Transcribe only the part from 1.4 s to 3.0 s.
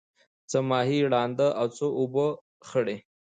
او څه اوبه خړی.